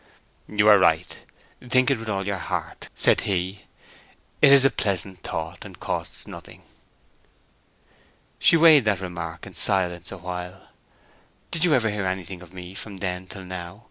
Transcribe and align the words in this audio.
"You 0.47 0.67
are 0.67 0.79
right—think 0.79 1.91
it 1.91 1.99
with 1.99 2.09
all 2.09 2.25
your 2.25 2.39
heart," 2.39 2.89
said 2.95 3.21
he. 3.21 3.65
"It 4.41 4.51
is 4.51 4.65
a 4.65 4.71
pleasant 4.71 5.21
thought, 5.21 5.63
and 5.63 5.79
costs 5.79 6.25
nothing." 6.25 6.63
She 8.39 8.57
weighed 8.57 8.85
that 8.85 8.99
remark 8.99 9.45
in 9.45 9.53
silence 9.53 10.11
a 10.11 10.17
while. 10.17 10.69
"Did 11.51 11.65
you 11.65 11.75
ever 11.75 11.91
hear 11.91 12.07
anything 12.07 12.41
of 12.41 12.51
me 12.51 12.73
from 12.73 12.97
then 12.97 13.27
till 13.27 13.45
now?" 13.45 13.79